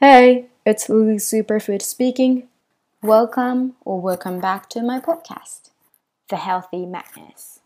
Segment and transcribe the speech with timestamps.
[0.00, 2.48] Hey, it's Lily Superfood speaking.
[3.02, 5.70] Welcome or welcome back to my podcast,
[6.28, 7.60] The Healthy Madness.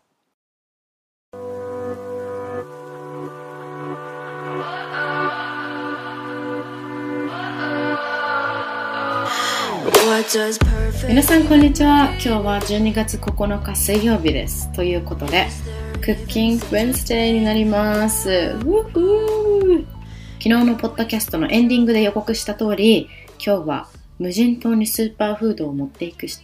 [11.07, 12.05] 皆さんこんにちは。
[12.13, 14.71] 今日は12月9日水曜日です。
[14.73, 15.47] ということで、
[16.01, 18.55] クッキング Wednesday になります。
[20.44, 23.08] 昨日のポッドキャストのエンディングで予告した通り、
[23.42, 23.88] 今日は
[24.18, 26.42] 無人島にスーパーフードを持っていくし、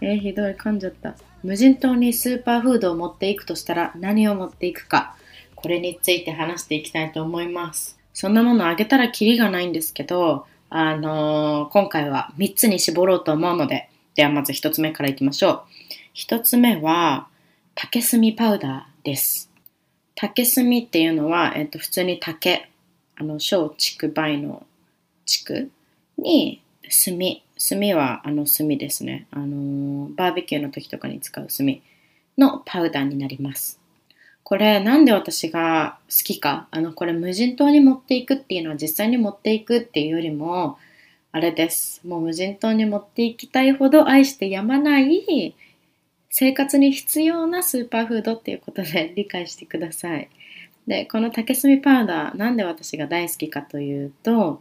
[0.00, 1.16] えー、ひどい、噛んじゃった。
[1.42, 5.16] 無人島にスーパーフードを持っていくとしたら何を持っていくか、
[5.56, 7.98] これについて話していきたいと思います。
[8.14, 15.62] そんなものあげたらキリがないんですけど、あのー今回は3つに絞ろうと思うので、ではまず1つ目からいきましょう。
[16.14, 17.26] 1つ目は、
[17.74, 19.50] 竹炭パウダーです。
[20.14, 22.68] 竹炭っていうのは、えっと、普通に竹、
[23.22, 24.66] あの、小竹梅の
[25.24, 25.68] 竹
[26.18, 26.60] に
[27.04, 27.16] 炭、
[27.56, 29.28] 炭はあの炭ですね。
[29.30, 31.80] あの、バーベキューの時とかに使う炭
[32.36, 33.78] のパウダーになります。
[34.42, 40.78] これなんで私が好きかあのこれ無人島に持っていくっていうのは実際に持っていくっていうよりも
[41.30, 45.54] あれですもう無人島に持っていきたいほど愛してやまない
[46.28, 50.28] 生活に必要なスーパーフードっていうことで理解してください
[50.86, 54.60] でこの竹炭パウダーなんで私が大好きかというと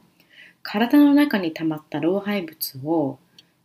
[0.64, 3.18] 体の中に溜まった老廃物を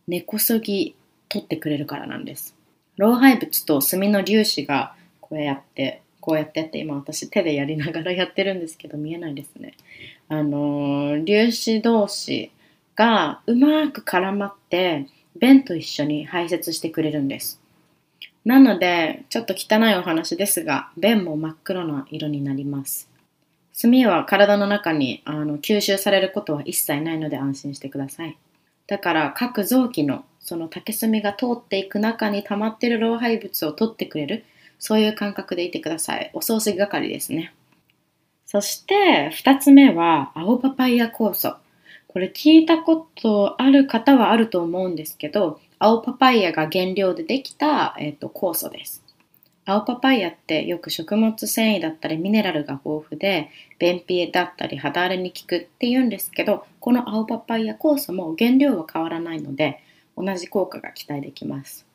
[0.07, 0.95] 根こそぎ
[1.29, 2.55] 取ってくれるからなんです。
[2.97, 9.73] 老廃物と炭の粒子がこうやってこうやってやって今私手でやりながらやってるんですけど見えないですね。
[10.27, 12.51] あのー粒子同士
[12.95, 15.07] がうまく絡まって
[15.39, 17.61] 便と一緒に排泄してくれるんです。
[18.47, 23.09] なのでちょっと汚いお話ですが便も真っ黒な色になります
[23.79, 28.37] 炭は体の中にあの吸収されることは一切ないので安心してください
[28.87, 34.45] だから各臓器のその竹炭が通っていく中に溜まってる老廃物を取ってくれる
[34.79, 36.29] そういう感覚でいてください。
[36.33, 37.53] お掃除係ですね。
[38.45, 41.55] そして、二つ目は、青パパイヤ酵素。
[42.07, 49.03] これ聞いたことある方はあると思うんですけど、青パパイヤが原料でできた、えっと酵素です。
[49.65, 53.49] 青パパイヤってよく食物繊維だったりミネラルが豊富で
[53.79, 59.83] 便秘だったり肌荒れに効くって言うんですけどこの青パパイヤ酵素も原料は変わらないので
[60.15, 61.87] 同じ効果が期待できます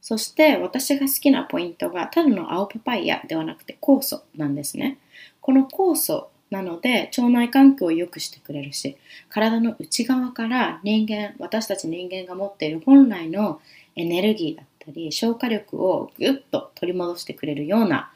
[0.00, 4.98] そして私が好きなポイントがただの青パパイヤではなくて酵素なんですね。
[5.40, 8.96] この酵素なので腸内環境を良くしてくれるし
[9.28, 13.60] 体の内側から人間私たち人間が持っている本来の
[13.96, 18.10] エネルギーだったり消化力をぐっと取り戻してくれるような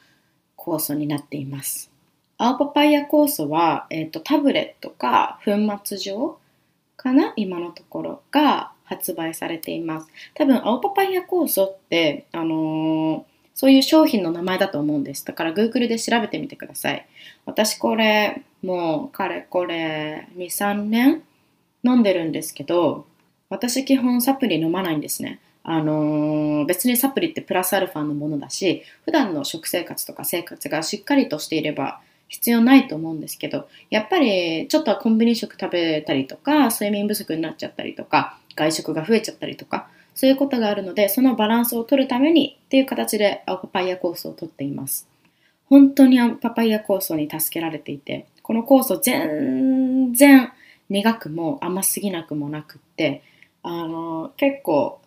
[0.57, 1.91] 酵素になっています。
[2.37, 5.53] 青パパイヤ酵素は、えー、とタブレットか粉
[5.85, 6.39] 末状
[6.97, 10.09] かな今のところが発売されています。
[10.35, 15.25] 多分、青パパイヤ酵素って、あのーそういう商品の名前だと思うんです。
[15.25, 17.07] だから Google で調べてみてください。
[17.47, 21.23] 私これ、もう、かれこれ、2、3年
[21.85, 23.07] 飲んでるんですけど、
[23.49, 25.41] 私基本サプリ飲まないんですね。
[25.63, 45.09] あのー別にサプリってプラスアルファのものだし、普段の食生活とか生活がしっかりとしていれば必要ないと思うんですけど、やっぱりちょっとコンビニ食食べたりとか、睡眠不足になっちゃったりとか、外食が増えちゃったりとか、そういうことがあるので、そのバランスを取るためにっていう形で青パパイヤ酵素を取っています。
[45.67, 50.53] 本当にパパイヤ酵素に助けられていて、この酵素全然
[50.89, 53.23] 苦くも甘すぎなくもなくって、
[53.63, 55.01] あの、結構、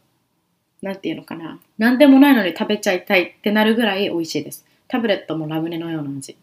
[0.81, 4.65] なんていうのかな、なんでもないのに食べちゃいたいってなるぐらい美味しいです。
[4.87, 6.35] タブレットもラムネのような味。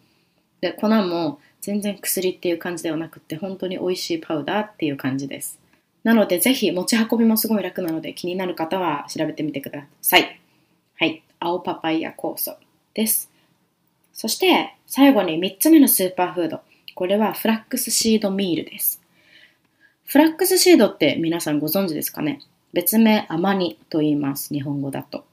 [0.60, 5.58] で、粉も全然薬っていう感じではなくって、本当に美味しいパウダーっていう感じです。
[6.04, 10.40] なので、ぜひ持ち運びもすごい楽なので、気になる方は調べてみてください。
[10.96, 11.22] はい。
[11.40, 12.56] 青パパイヤ酵素
[12.94, 13.30] です。
[14.12, 16.60] そして、最後に3つ目のスーパーフード。
[16.94, 19.02] これはフラックスシードミールです。
[20.04, 22.38] フラックスシードって皆さんご存知ですかね？
[22.72, 24.52] 別名アマニと言います。
[24.52, 25.24] 日本語だと。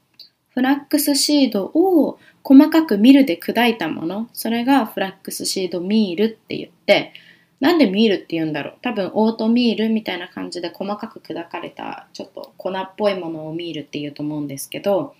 [0.54, 4.28] フラックスシードを細かくミルで砕いたもの。
[4.32, 7.12] それがフラックスシードミールって言って、
[7.62, 8.74] なんでミールって言うんだろう？
[8.82, 15.14] 多分オートミールみたいな感じで細かく砕かれたちょっと粉っぽいものをミールって言うと思うんですけど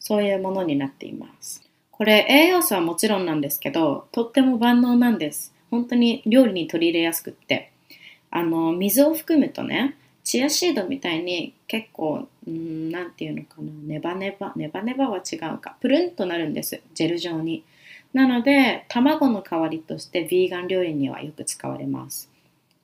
[0.00, 1.62] そういうものになっています。
[1.90, 5.52] これ栄養素はもちろんなんですけどとっても万能なんです。
[5.70, 7.70] 本当に料理に取り入れやすくって。
[8.30, 13.70] あの水を含むとねチアシードみたいに結構うんなんていうのかな。
[13.86, 15.76] ネバネバネバネバは違うか。
[15.82, 16.80] プルンとなるんです。
[16.94, 17.64] ジェル状に。
[18.16, 22.30] なので卵の代わりとしてヴィーガン料理にはよく使われます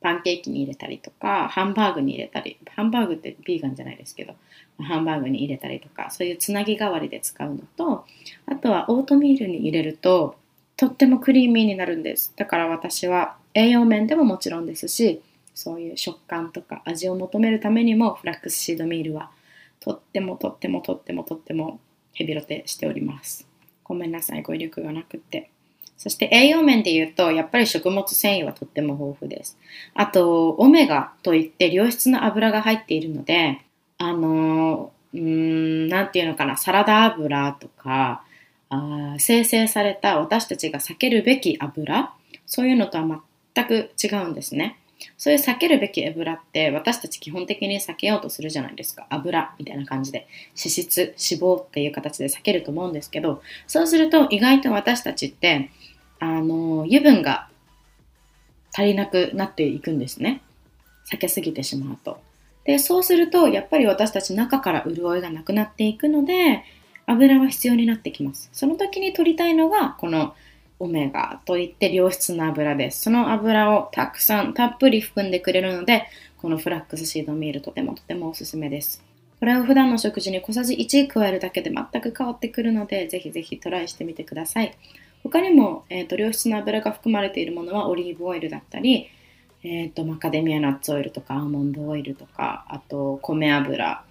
[0.02, 4.34] パンケーキに入れたりとか、ハンバーグに入れたり、ハンバーグってビーガンじゃないですけど、
[4.82, 8.05] ハンバーグに入れたりとか、そういうつなぎ代わりで使うのと、
[8.46, 10.37] あとはオートミールに入れると、
[10.76, 12.35] とってもクリーミーになるんです。
[12.37, 15.23] だから私は栄養面でももちろんですし、
[15.55, 19.31] そういう食感とか味を求めるためにもフラックスシードミールは
[19.78, 21.78] とってもとってもとってもとっても
[22.12, 23.51] ヘビロテしております。
[23.92, 25.50] ごめんなさい、語彙力がなくて。
[25.98, 29.58] そして栄養面で言うと、やっぱり食物繊維はとっても豊富です。
[29.94, 33.60] あと、オメガといって良質な油が入っているので、
[33.98, 38.24] あの、うーん、なんていうのかな、サラダ油とか、
[38.70, 42.14] あ生成された私たちが避けるべき油、
[42.46, 43.22] そういうのとは
[43.54, 44.78] 全く違うんですね。
[45.16, 49.06] そういう避けるべき油って私たち基本的に避けようとするじゃないですか。
[49.10, 50.26] 油みたいな感じで。
[50.56, 55.70] 脂質、脂肪っていう形で避けると思うんですけど、そうすると意外と私たちって、
[56.19, 57.49] あの、油分が
[58.72, 60.43] 足りなくなっていくんですね。
[61.12, 62.20] 避けすぎてしまうと。
[62.64, 66.64] で、そうすると、やっぱり私たち中から潤いがなくなっていくので、
[67.06, 68.49] 油は必要になってきます。
[68.52, 70.34] その時に取りたいのが、この
[70.82, 73.02] オメガといって良質な油です。
[73.02, 76.08] その油をたくさんたっぷり含んでくれるので、
[76.38, 79.00] このフラックスシードミールとてもとてもおすすめです。
[79.38, 84.76] これを普段の食事に小さじ1加えるだけで全く変わってくるので、ぜひぜひトライしてみてください。
[85.23, 89.08] 他にも、えーと、良質な油が含まれているものはオリーブオイルだったり、
[89.62, 94.05] えーと、マカデミアナッツオイルとかアーモンドオイルとか、あと米油、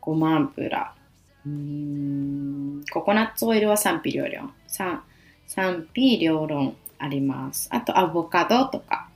[0.00, 0.94] ごま油、
[1.44, 4.52] うんココナッツオイルは賛否両論。
[5.46, 7.68] 賛否両論あります。
[7.70, 9.08] あとアボカドとか、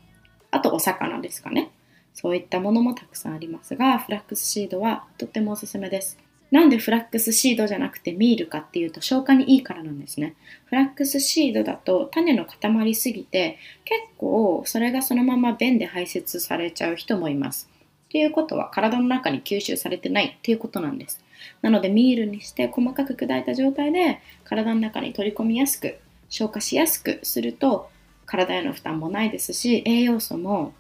[0.51, 1.71] あとお魚ですかね。
[2.15, 6.19] そういったものもたくさんありますが、フラックスシードはとってもおすすめです。
[6.51, 10.35] なんでフラックスシードじゃなくてミールかっていうと消化にいいからなんですね。
[10.67, 17.69] フラックスシードだと種の固まりすぎて結構それがそのまま便で排泄されちゃう人もいます。
[18.07, 21.23] っていうことは体の中に吸収されてないっていうことなんです。
[21.63, 25.99] なのでミールにして細かく砕いた状態で体の中に取り込みやすく
[26.37, 27.89] 消化しやすくすると
[28.27, 30.75] 体への負担もないですし栄養素も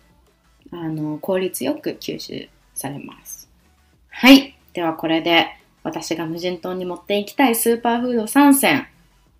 [0.70, 3.48] あの効率よく吸収されます。
[4.10, 4.54] はい。
[4.74, 5.46] ではこれで
[5.82, 8.86] 私が無人島に持っていきたいスーパーフード3選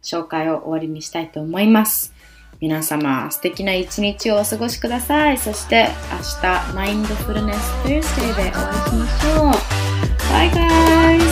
[0.03, 2.15] 紹介を終わりにしたいと思います。
[2.61, 5.37] 皆様素敵な一日をお過ごしください。
[5.37, 10.33] そして明日マインドフルネス Thursday でお会いしましょう。
[10.33, 11.25] バイバイ